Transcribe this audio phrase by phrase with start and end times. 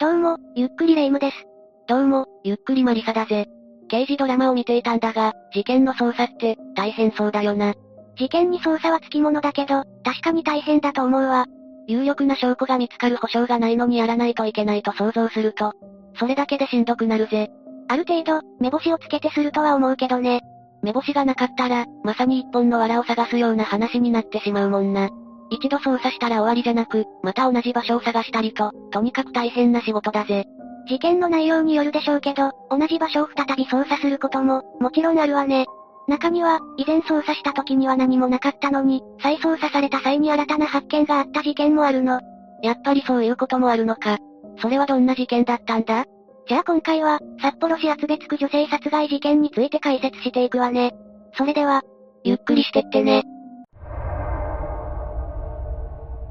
[0.00, 1.36] どうも、ゆっくりレ夢ムです。
[1.88, 3.48] どうも、ゆっくりマリサだぜ。
[3.88, 7.74] 刑事ドラマを見ていたんだが、事件の捜査って、大変そうだよな。
[8.16, 11.46] 事件に捜査はつきものだけど、確かに大変だと思うわ。
[11.88, 15.72] 有力な証拠が見つかる保証がないのにやらないといけないと想像すると、
[16.14, 17.50] それだけでしんどくなるぜ。
[17.88, 20.42] ある程度、目星をつけてするとは思うけどね。
[20.80, 25.10] 目星がなかったら、まさに一本の藁を探すような話になってしまうもんな。
[25.50, 30.44] 一度捜査したら終わりじゃなく、また同じ場所を探したりと、とにかく大変な仕事だぜ。
[30.88, 35.66] 事件の内容によるでしょうけど、同じ場所を再び捜査することも、もちろんあるわね。
[36.06, 42.20] 中には、以前捜査した時には何もなかったのに、再捜査された際に新たな発見があった事件もあるの。
[42.62, 44.18] やっぱりそういうこともあるのか。
[44.60, 46.06] それはどんな事件だったんだ？
[46.48, 50.94] じゃあ今回は、札幌市厚別区女性殺害事件について解説していくわね。
[51.34, 51.82] それでは、
[52.24, 53.24] ゆっくりしてってね。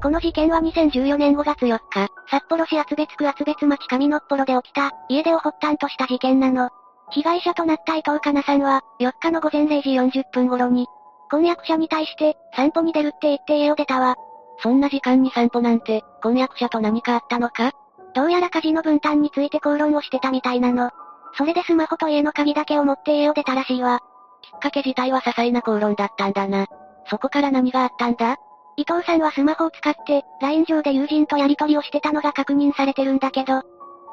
[0.00, 6.70] この事件は2014年5月4日、札幌市厚別区厚別町上のっぽろで起きた、家出を発端とした事件なの。
[7.10, 10.86] 被害者となった伊藤かなさんは、4日の午前0時40分頃に、
[11.30, 14.14] 婚約者に対して、散歩に出るって言って家を出たわ。
[14.62, 17.72] そんな時間に散歩なんて、婚約者と何かあったのか？
[18.14, 20.90] どうやら家事の分担について口論をしてたみたいなの。
[21.36, 24.00] それでスマホと家の鍵だけを持って家を出たらしいわ。
[24.42, 26.66] きっかけ自体は些細な口論だったんだな。
[27.10, 28.36] そこから何があったんだ？
[28.78, 33.62] 伊藤さんはスマホを使って、LINE 上で友人とやり取りをしてたのが確認されてるんだけど、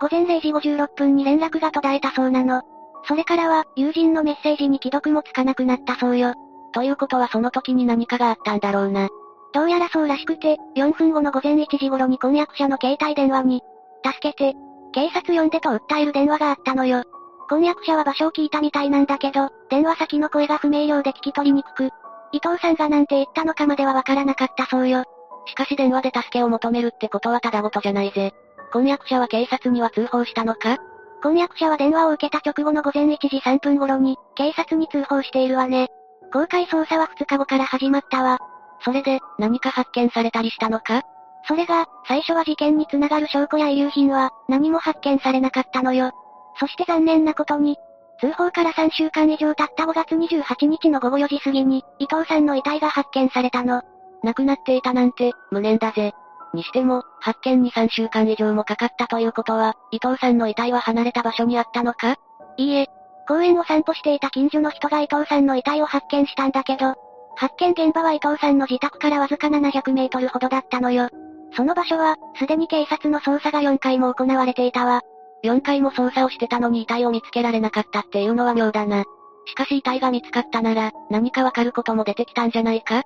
[0.02, 2.64] 午前0時56分に連絡が途絶えたそうなの。
[3.08, 6.34] それからは、友人のメッセージに既読もつかなくなったそうよ。
[6.74, 9.08] ということはその時に何かがあったんだろうな。
[9.54, 13.62] どうやらそうらしくて、4分後の午前1時頃に婚約者の携帯電話に、
[14.04, 14.58] 助けて、
[14.94, 17.04] 警察呼んでと訴える電話があったのよ。
[17.48, 21.92] 婚約者は場所を聞いたみたいなんだけど、電話先の声が不明瞭で聞き取りにくく、
[22.36, 25.06] 伊藤さんがなんて言ったのかまではわからなかったそうよ。
[25.46, 28.34] しかし電話で助けを求めるってことはただごとじゃないぜ。
[28.74, 30.78] 婚約者は警察には通報したのか？
[31.24, 35.88] 婚約者は電話を受けた直後の午前1時3分頃に、警察に通報しているわね。
[36.34, 38.38] 公開捜査は2日後から始まったわ。
[38.84, 41.04] それで、何か発見されたりしたのか？
[41.48, 46.12] それが、最初は事件につながる証拠や遺留品は、何も発見されなかったのよ。
[46.60, 47.78] そして残念なことに、
[48.20, 53.82] 通報から3週間以上経った5月28日の午後4時過ぎに、伊藤さんの遺体が発見されたの。
[54.24, 56.14] 亡くなっていたなんて、無念だぜ。
[56.54, 62.16] にしても、発見に3週間以上もかかったということは、伊藤さんの遺体は離れた場所にあったのか？
[62.58, 62.88] いいえ。
[63.28, 66.94] 公園を散歩していた近所の人が伊藤さんの遺体を発見したんだけど、
[67.36, 71.10] 発見現場は伊藤さんの自宅からわずか700メートルほどだったのよ。
[71.56, 75.02] その場所は、すでに警察の捜査が4回も行われていたわ。
[75.44, 79.04] 4回も捜査をしてたのに遺体を見つけられなかったっていうのは妙だな。
[79.46, 83.04] しかし遺体が見つかったなら、何かわかることも出てきたんじゃないか？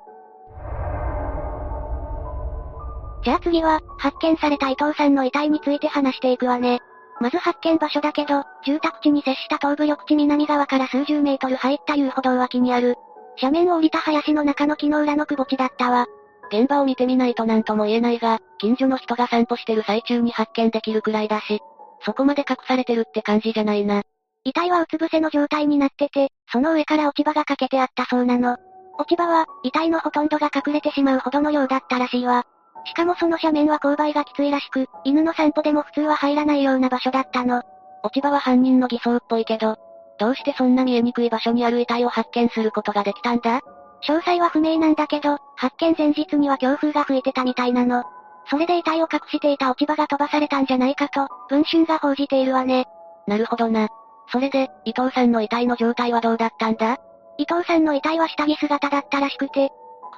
[3.21, 6.79] じゃあ次は、発見された伊藤さんの遺体について話していくわね。
[7.19, 12.95] まず発見場所だけど、住宅地に接した東部緑地南側から数十メートル入った遊歩道脇にある、
[13.41, 16.05] 斜面を降りた林の中の木の裏の窪地だったわ。
[16.49, 21.59] 現場を見てみないと何とも言えないが、近所の人が散歩してる最中に発見できるくらいだし、
[22.05, 24.03] そこまで隠されてるって感じじゃないな。
[24.43, 28.57] 遺体はうつ伏せの状態になってて、その上から落ち葉がかけてあったそうなの。
[28.97, 32.45] 落ち葉は、遺体のほとんどが隠れてしまうほどの量だったらしいわ。
[32.85, 37.61] しかもその斜面は勾配がきついらしく、犬の散歩でも普通は入らないような場所だったの。
[38.03, 39.77] 落ち葉は犯人の偽装っぽいけど、
[40.17, 43.59] どうしてそんな見えにくい場所にある遺体を発見することができたんだ？
[44.07, 48.03] 詳細は不明なんだけど、発見前日には強風が吹いてたみたいなの。
[48.49, 52.85] それで遺体を隠していた落ち葉が飛ばされたんじゃないかと、文春が報じているわね。
[53.27, 53.89] なるほどな。
[54.31, 56.97] それで、伊藤さんの遺体の状態はどうだったんだ？
[57.37, 59.69] 伊藤さんの遺体は下着姿だったらしくて、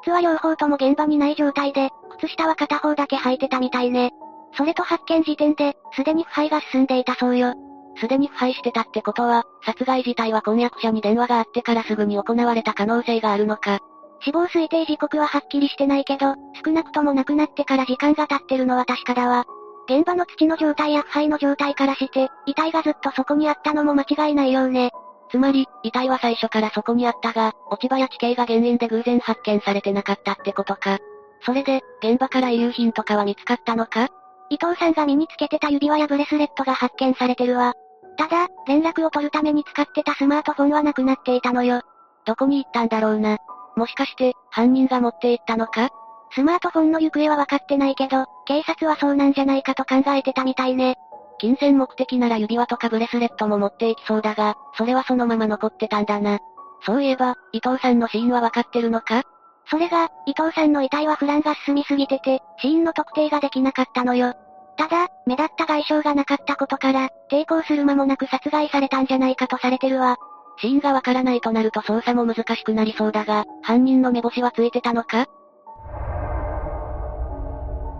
[0.02, 1.90] 靴は両方とも現場にない状態で、
[2.20, 4.12] 靴下は片方だけ履いてたみたいね。
[4.58, 7.53] それと発見時点で、すでに腐敗が進んでいたそうよ。
[7.97, 13.80] すでに腐敗してたってことは、殺害自体は婚約者に電話があってからすぐに行われた可能性があるのか。
[14.24, 19.46] 死亡推定時刻ははっきりしてないけど、少なくとも亡くなってから時間が経ってるのは確かだわ。
[19.90, 24.91] 現場の土の状態や腐敗の状態からして、遺体がずっとそこにあったのも間違いないようね。
[25.32, 31.00] つまり、遺体は最初からそこにあったが、落ち葉や地形が原因で偶然発見されてなかったってことか。
[31.44, 34.09] それで、現場から遺留品とかは見つかったのか？
[34.50, 37.74] 伊藤さんが身につけてた指輪やブレスレットが発見されてるわ。
[38.17, 41.82] ただ、連絡を取るために使ってたスマートフォンはなくなっていたのよ。
[42.26, 43.38] どこに行ったんだろうな。
[43.76, 45.90] もしかして、犯人が持って行ったのか？
[46.34, 50.96] スマートフォンの行方は分かってないけど、警察はそうなんじゃないかと考えてたみたいね。
[51.40, 56.40] 金銭目的なら指輪とかブレスレットも持っていきそうだが、それはそのまま残ってたんだな。
[56.85, 59.23] そういえば、伊藤さんの死因は分かってるのか？
[59.70, 64.34] それが、伊藤さんの遺体はフランが進みすぎてて、死因の特定ができなかったのよ。
[64.78, 70.17] ただ、目立った外傷がなかったことから、抵抗する間もなく殺害されたんじゃないかとされてるわ。
[70.58, 75.28] 死因がわからないとなると捜査も難しくなりそうだが、犯人の目星はついてたのか？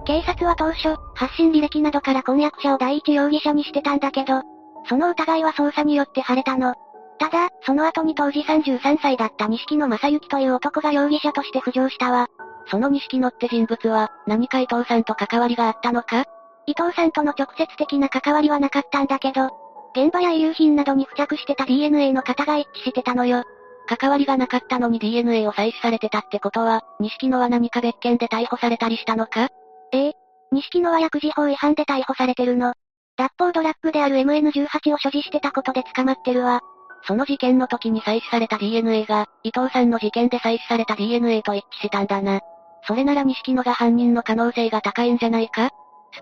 [0.06, 4.42] 警察は当初、発信履歴などから婚約者を第一容疑者にしてたんだけど、
[4.88, 6.74] その疑いは捜査によって晴れたの。
[7.20, 12.28] ただ、その後に当時33歳だった錦野正幸という男が容疑者として浮上したわ。
[12.66, 16.26] その錦野って人物は、何か伊藤さんと関わりがあったのか？
[16.66, 19.50] 伊藤さんとの直接的な関わりはなかったんだけど、
[19.96, 23.44] 現場や遺留品などに付着してた DNA の型が一致してたのよ。
[23.88, 29.50] 関わりがなかったのに DNA を採取されてたってことは、錦野は何か別件で逮捕されたりしたのか？
[29.92, 30.14] ええ。
[30.52, 32.74] 錦野は薬事法違反で逮捕されてるの。
[33.18, 36.62] 脱法ドラッグである MN18 を所持してたことで捕まってるわ。
[37.04, 42.40] その事件の時に採取された DNA が、伊藤さんの事件で採取された DNA と一致したんだな。
[42.88, 45.70] それなら錦野が犯人の可能性が高いんじゃないか？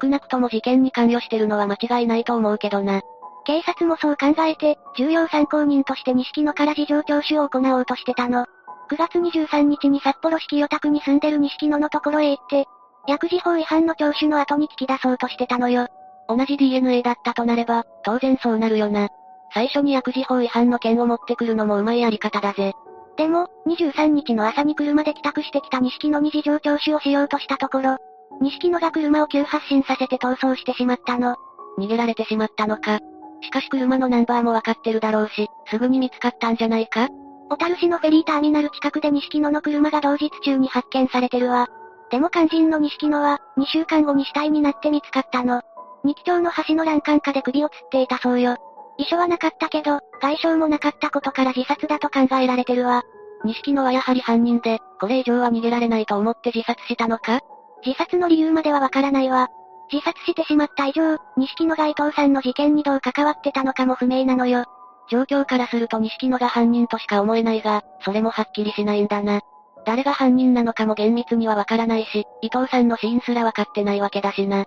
[0.01, 3.01] 少なくとも事件に関与してるのは間違いないと思うけどな。
[3.50, 8.46] 警察もそう考えて、重要参考人として錦野から事情聴取を行おうとしてたの。
[8.92, 12.68] 9月23日に札幌市清田区に住んでる錦野のところへ行って、
[13.07, 15.88] 薬事法違反の聴取の後に聞き出そうとしてたのよ。
[16.28, 19.10] 同じ DNA だったとなれば、当然そうなるよな。
[19.52, 22.74] 最初に薬事法違反の件を持ってくるのもうまいやり方だぜ。
[23.18, 27.98] でも、23日の朝に車で帰宅してきた錦野に事情聴取をしようとしたところ、
[28.42, 31.36] 錦野が車を急発進させて逃走してしまったの。
[31.80, 33.00] 逃げられてしまったのか。
[33.41, 37.09] しかし車のナンバーもわかってるだろうし、すぐに見つかったんじゃないか？
[37.50, 41.68] 小樽市のフェリーターミナル近くで錦野の車が同日中に発見されてるわ。
[42.12, 45.62] でも肝心の錦野は、2週間後に死体になって見つかったの。
[46.03, 48.57] 日橋の橋の欄干下で首を吊っていたそうよ。
[48.97, 53.03] 遺書はなかったけど、外傷もなかったことから自殺だと考えられてるわ。
[53.45, 57.39] 錦野はやはり犯人で、これ以上は逃げられないと思って自殺したのか？
[57.85, 59.50] 自殺の理由まではわからないわ。
[59.91, 64.65] 自殺してしまった以上、錦野が伊藤さんの事件にどう関わってたのかも不明なのよ。
[65.09, 69.41] 状況からすると錦野が犯人としか思えないが、それもはっきりしないんだな。
[69.86, 74.65] 誰が犯人なのかも厳密にはわからないし、伊藤さんの死因すらわかってないわけだしな。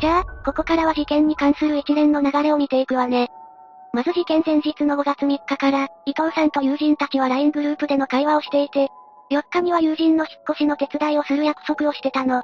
[0.00, 3.28] じゃあ、ここからは事件に関する一連の流れを見ていくわね。
[3.92, 8.88] まず事件前日の5月3日から、伊藤さんと友人たちは LINE グループでの会話をしていて、
[9.30, 12.42] 4日には友人の引っ越しの手伝いをする約束をしてたの。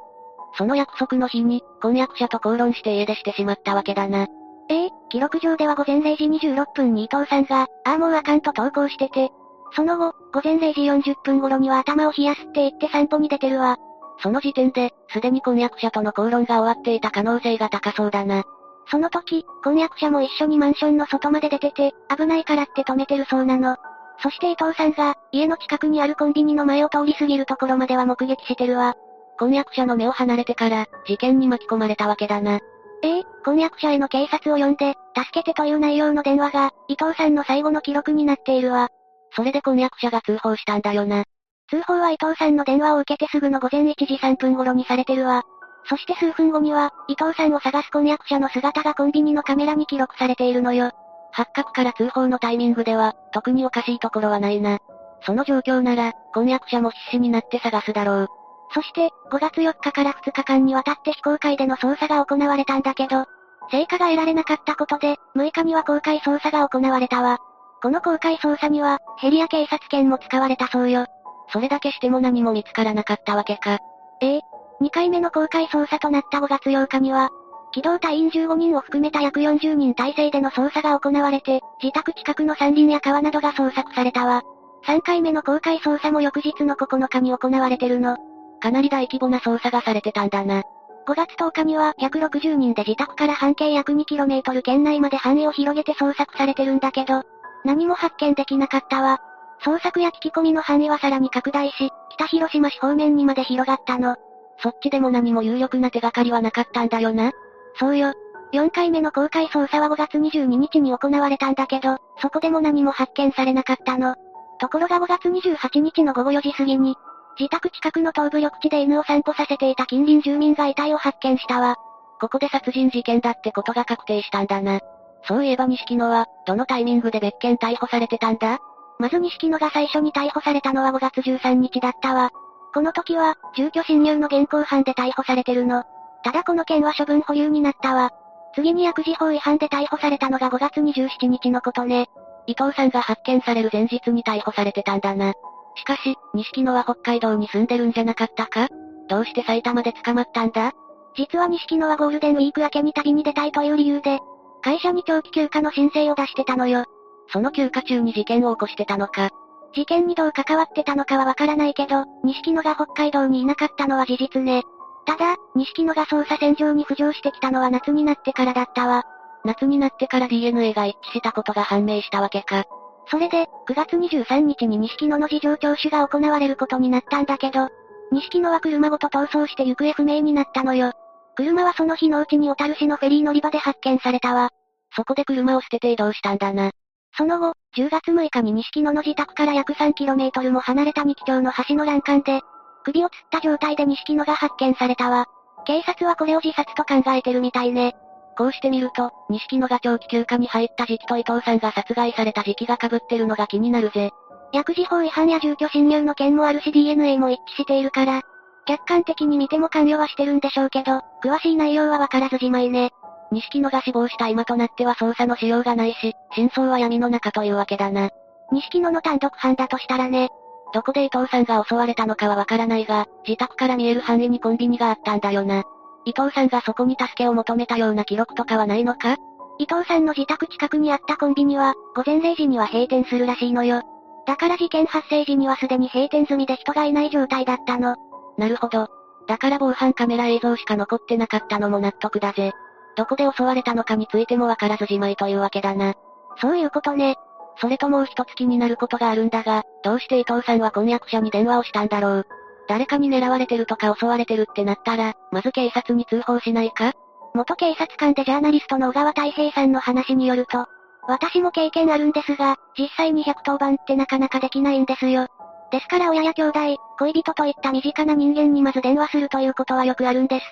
[0.56, 4.26] その約束の日に、婚約者と口論して家出してしまったわけだな。
[4.70, 9.30] ええ記録上では午前0時26分に伊藤さんが、ああもうあかんと投稿してて、
[9.72, 13.76] その後、午前0時40分頃には頭を冷やすって言って散歩に出てるわ。
[14.20, 18.44] その時点で、すでに婚約者との口論が終わっていた可能性が高そうだな。
[18.90, 23.76] その時、婚約者も一緒にマンションの外まで出てて、危ないからって止めてるそうなの。
[24.22, 28.94] そして伊藤さんが、家の近くにあるコンビニの前を通り過ぎるところまでは目撃してるわ。
[29.38, 32.58] 婚約者の目を離れてから、事件に巻き込まれたわけだな。
[33.02, 38.88] ええ婚約者への警察を呼んで、助けてという内容の電話が、伊藤さんの最後の記録になっているわ。
[39.36, 41.24] それで婚約者が通報したんだよな。
[41.70, 45.44] 通報は伊藤さんの電話を受けてすぐの午前1時3分頃にされてるわ。
[45.84, 50.90] そして数分後には、伊藤さんを探す婚約者の姿がコンビニのカメラに記録されているのよ。
[51.32, 54.78] 発覚から通報のタイミングでは、特におかしいところはないな。
[55.22, 58.28] その状況なら、婚約者も必死になって探すだろう。
[58.74, 63.24] そして、5月4日から2日間にわたって非公開での捜査が行われたんだけど、
[63.70, 67.38] 成果が得られなかったことで、6日には公開捜査が行われたわ。
[67.82, 71.06] この公開捜査には、ヘリや警察犬も使われたそうよ。
[71.52, 73.78] それだけしても何も見つからなかったわけか。
[74.20, 74.40] ええ。
[74.80, 77.30] 2回目の公開捜査となった5月8日には、
[77.72, 84.42] 機動隊員15人を含めた約40人体制での捜査が行われて、自宅近くの山林や川などが捜索されたわ。
[84.86, 88.16] 3回目の公開捜査も翌日の9日に行われてるの。
[88.60, 90.62] かなり大規模な捜査がされてたんだな。
[91.06, 97.22] 5月10日には160人で自宅から半径約 2km 圏内まで範囲を広げて捜索されてるんだけど、
[97.64, 99.20] 何も発見できなかったわ。
[99.62, 104.16] 捜索や聞き込みの範囲はさらに拡大し、北広島市方面にまで広がったの。
[104.62, 107.32] そっちでも何も有力な手がかりはなかったんだよな。
[107.78, 108.12] そうよ。
[108.52, 114.16] 4回目の公開捜査は5月22日に行われたんだけど、そこでも何も発見されなかったの。
[114.58, 116.96] ところが5月28日の午後4時過ぎに、
[117.38, 121.76] 自宅近くの東部緑地で犬を散歩させていた近隣住民が遺体を発見したわ。
[122.20, 124.80] ここで殺人事件だってことが確定したんだな。
[125.24, 128.58] そういえば錦野は、どのタイミングで別件逮捕されてたんだ？
[128.98, 132.30] まず錦野が最初に逮捕されたのは5月13日だったわ。
[132.74, 135.84] この時は、住居侵入の現行犯で逮捕されてるの。
[136.24, 138.10] ただこの件は処分保留になったわ。
[138.54, 142.08] 次に薬事法違反で逮捕されたのが5月27日のことね。
[142.46, 145.34] 伊藤さんが発見される前日に逮捕されてたんだな。
[145.76, 148.68] しかし、錦野は北海道に住んでるんじゃなかったか？
[149.08, 150.72] どうして埼玉で捕まったんだ？
[151.14, 154.18] 実は西野はゴールデンウィーク明けに旅に出たいという理由で、
[154.62, 156.84] 会社に長期休暇の申請を出してたのよ。
[157.32, 159.30] その休暇中に事件を起こしてたのか？
[159.74, 164.62] 事件にどう関わってたのかはわからないけど、西野が北海道にいなかったのは事実ね。
[165.08, 169.04] ただ、西野が捜査線上に浮上してきたのは夏になってからだったわ。
[169.42, 172.66] 夏になってから DNA が一致したことが判明したわけか。
[173.06, 177.70] それで、9月23日に西野の事情聴取が行われることになったんだけど、
[178.12, 180.92] 西野は車ごと逃走して行方不明になったのよ。
[181.36, 184.50] 車はその日のうちに小樽市のフェリー乗り場で発見されたわ。
[184.94, 186.70] そこで車を捨てて移動したんだな。
[187.16, 192.42] その後、10月6日に西野の自宅から約 3km も離れた二木町の橋の欄干で、
[192.84, 195.26] 首を吊った状態で西野が発見されたわ。
[195.66, 197.94] 警察はこれを自殺と考えてるみたいね。
[198.36, 204.10] こうしてみると、西野が長期休暇に入った時期と伊藤さんが殺害された時期が被ってるのが気になるぜ。
[204.52, 208.22] 薬事法違反や住居侵入の件もあるし DNA も一致しているから、
[208.66, 212.92] 客観的に見ても関与はしてるんでしょうけど、詳しい内容はわからずじまいね。
[213.30, 218.10] 西野が死亡した今となっては捜査のしようがないし、真相は闇の中というわけだな。
[218.52, 220.28] 西野の単独犯だとしたらね。
[220.74, 225.64] どこで伊藤さんが襲われたのかはわからないが、自宅から見える範囲にコンビニがあったんだよな。
[226.04, 229.16] 伊藤さんがそこに助けを求めたような記録とかはないのか？
[229.58, 233.82] 伊藤さんの自宅近くにあったコンビニは、午前0時には閉店するらしいのよ。
[234.26, 237.96] だから事件発生時にはすでに閉店済みで人がいない状態だったの。
[238.36, 238.88] なるほど。
[239.26, 242.52] だから防犯カメラ映像しか残ってなかったのも納得だぜ。
[242.96, 245.94] どこで襲われたのかについてもわからずじまいというわけだな。
[246.40, 247.16] そういうことね。
[247.60, 252.26] それともう一つ気になることがあるんだが、どうして伊藤さんは婚約者に電話をしたんだろう。
[252.68, 256.92] 誰かに狙われてるとか襲われてるってなったら、まず警察に通報しないか？
[257.34, 260.66] 元警察官でジャーナリストの小川太平さんの話によると、
[261.06, 265.26] 私も経験あるんですが、実際に110番ってなかなかできないんですよ。
[265.70, 266.58] ですから親や兄弟、
[266.98, 270.46] 恋人といった身近な人間にまず電話するということはよくあるんです。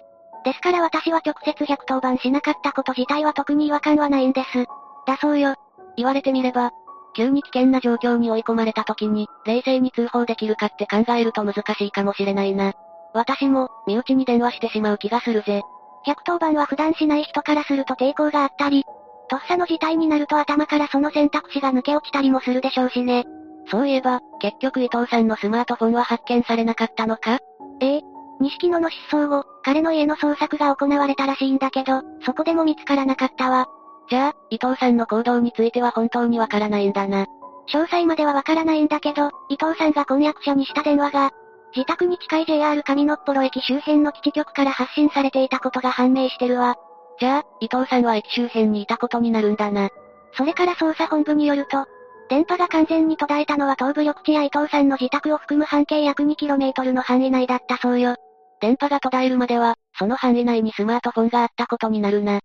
[0.44, 4.66] ですから私は直接110番しなかったこと自体は特に違和感はないんです。
[5.06, 5.54] だそうよ。
[5.96, 6.70] 言われてみれば、
[7.16, 12.74] 急に危険な状況に追い込まれた時に、冷静に通報できるかって考えると難しいかもしれないな。
[13.14, 15.62] 私も、身内に電話してしまう気がするぜ。
[16.06, 18.84] 110番は普段しない人からすると抵抗があったり、
[19.28, 23.24] とっさの事態になると頭からその選択肢が抜け落ちたりもするでしょうしね。
[23.70, 27.38] そういえば、結局伊藤さんのスマートフォンは発見されなかったのか？
[27.80, 28.02] ええ。
[28.38, 33.66] 西野の失踪後、彼の家の捜索が行われたらしいんだけど、そこでも見つからなかったわ。
[34.08, 37.26] じゃあ、伊藤さんの行動については本当にわからないんだな。
[37.68, 41.30] 詳細まではわからないんだけど、伊藤さんが婚約者にした電話が、
[41.74, 46.76] 自宅に近い JR 上野っ幌駅周辺の基地局から発信されていたことが判明してるわ。
[47.18, 49.90] じゃあ、伊藤さんは駅周辺にいたことになるんだな。
[50.34, 51.86] それから捜査本部によると、
[52.28, 58.16] 電波が完全に途絶えたのは東部緑地や伊藤さんの自宅を含む半径約 2km の範囲内だったそうよ。
[58.60, 62.40] 電波が途絶えるまでは、その範囲内にスマートフォンがあったことになるな。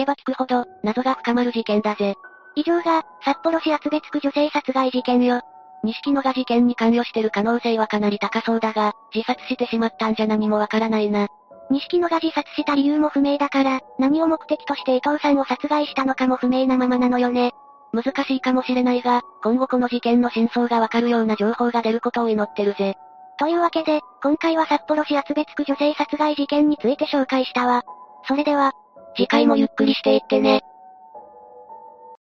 [0.00, 2.14] 聞けば聞くほど、謎が深まる事件だぜ。
[2.54, 5.42] 以上が、札幌市厚別区女性殺害事件よ。
[5.82, 11.28] 錦野が事件に関与してる可能性はかなり高そうだが、自殺してしまったんじゃ何もわからないな。
[11.70, 17.52] 錦野が自殺した理由も不明だから、何を目的として伊藤さんを殺害したのかも不明なままなのよね。
[17.92, 22.94] 難しいかもしれないが、今後この事件の真相がわかるような情報が出ることを祈ってるぜ。
[23.38, 27.82] というわけで、今回は札幌市厚別区女性殺害事件について紹介したわ。
[28.26, 28.72] それでは、
[29.16, 30.62] 次回もゆっくりしていってね。